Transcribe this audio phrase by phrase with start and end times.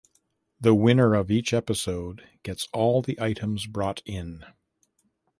[0.59, 4.43] The winner of each episode gets all the items brought in.